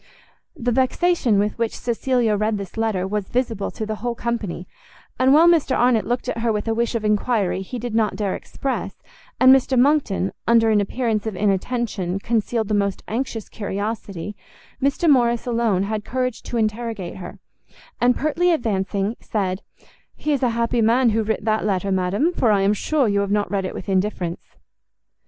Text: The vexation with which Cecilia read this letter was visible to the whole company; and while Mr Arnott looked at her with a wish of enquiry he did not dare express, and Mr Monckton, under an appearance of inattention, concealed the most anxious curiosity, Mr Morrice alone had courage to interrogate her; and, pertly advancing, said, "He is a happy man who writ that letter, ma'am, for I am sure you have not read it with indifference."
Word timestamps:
The 0.55 0.71
vexation 0.71 1.37
with 1.37 1.59
which 1.59 1.77
Cecilia 1.77 2.35
read 2.35 2.57
this 2.57 2.75
letter 2.75 3.07
was 3.07 3.29
visible 3.29 3.69
to 3.69 3.85
the 3.85 3.97
whole 3.97 4.15
company; 4.15 4.67
and 5.19 5.31
while 5.31 5.47
Mr 5.47 5.77
Arnott 5.77 6.07
looked 6.07 6.27
at 6.27 6.39
her 6.39 6.51
with 6.51 6.67
a 6.67 6.73
wish 6.73 6.95
of 6.95 7.05
enquiry 7.05 7.61
he 7.61 7.77
did 7.77 7.93
not 7.93 8.15
dare 8.15 8.33
express, 8.35 9.03
and 9.39 9.53
Mr 9.55 9.77
Monckton, 9.77 10.33
under 10.47 10.71
an 10.71 10.81
appearance 10.81 11.27
of 11.27 11.35
inattention, 11.35 12.17
concealed 12.17 12.67
the 12.67 12.73
most 12.73 13.03
anxious 13.07 13.47
curiosity, 13.47 14.35
Mr 14.81 15.07
Morrice 15.07 15.45
alone 15.45 15.83
had 15.83 16.03
courage 16.03 16.41
to 16.41 16.57
interrogate 16.57 17.17
her; 17.17 17.37
and, 18.01 18.15
pertly 18.17 18.49
advancing, 18.51 19.15
said, 19.19 19.61
"He 20.15 20.33
is 20.33 20.41
a 20.41 20.49
happy 20.57 20.81
man 20.81 21.11
who 21.11 21.21
writ 21.21 21.45
that 21.45 21.63
letter, 21.63 21.91
ma'am, 21.91 22.33
for 22.35 22.51
I 22.51 22.61
am 22.61 22.73
sure 22.73 23.07
you 23.07 23.19
have 23.19 23.29
not 23.29 23.51
read 23.51 23.65
it 23.65 23.75
with 23.75 23.87
indifference." 23.87 24.41